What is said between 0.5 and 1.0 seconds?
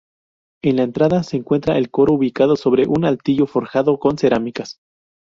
En la